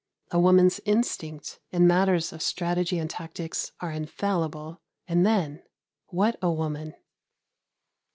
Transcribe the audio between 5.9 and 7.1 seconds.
what a woman!